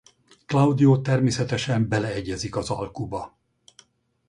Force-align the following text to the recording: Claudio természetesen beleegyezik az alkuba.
Claudio 0.45 1.01
természetesen 1.01 1.87
beleegyezik 1.87 2.55
az 2.55 2.69
alkuba. 2.69 3.37